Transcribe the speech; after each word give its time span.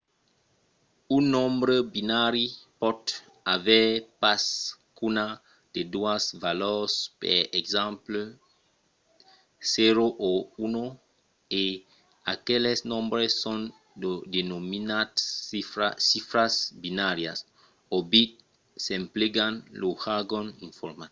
un 1.15 1.23
nombre 1.35 1.75
binari 1.93 2.45
pòt 2.81 3.01
aver 3.55 3.89
pas 4.21 4.43
qu’una 4.97 5.25
de 5.73 5.81
doas 5.93 6.23
valors 6.45 6.93
per 7.21 7.39
exemple 7.61 8.19
0 9.75 10.05
o 10.29 10.31
1 10.65 10.85
e 11.61 11.63
aqueles 12.35 12.79
nombres 12.93 13.31
son 13.43 13.59
denominats 14.35 15.21
chifras 16.07 16.53
binàrias- 16.83 17.39
o 17.95 17.97
bits 18.11 18.39
s'emplegam 18.85 19.53
lo 19.79 19.89
jargon 20.03 20.47
informatic 20.69 20.99